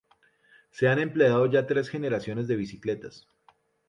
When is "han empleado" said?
0.87-1.45